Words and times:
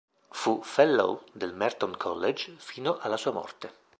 Fu 0.31 0.63
fellow 0.63 1.25
del 1.31 1.53
Merton 1.53 1.95
College 1.95 2.55
fino 2.57 2.97
alla 2.99 3.17
sua 3.17 3.29
morte. 3.29 3.73